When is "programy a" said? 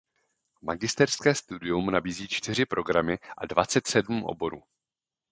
2.65-3.45